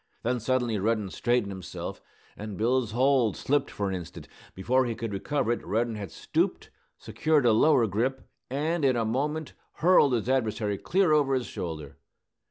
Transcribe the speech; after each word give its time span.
Then 0.23 0.39
suddenly 0.39 0.79
Reddin 0.79 1.11
straightened 1.11 1.51
himself, 1.51 2.01
and 2.35 2.57
Bill's 2.57 2.89
hold 2.93 3.37
slipped 3.37 3.69
for 3.69 3.87
an 3.87 3.93
instant. 3.93 4.27
Before 4.55 4.87
he 4.87 4.95
could 4.95 5.13
recover 5.13 5.51
it 5.51 5.63
Reddin 5.63 5.93
had 5.93 6.09
stooped, 6.09 6.71
secured 6.97 7.45
a 7.45 7.51
lower 7.53 7.85
grip, 7.85 8.27
and 8.49 8.83
in 8.83 8.95
a 8.95 9.05
moment 9.05 9.53
hurled 9.73 10.13
his 10.13 10.27
adversary 10.27 10.79
clear 10.79 11.11
over 11.11 11.35
his 11.35 11.45
shoulder. 11.45 11.99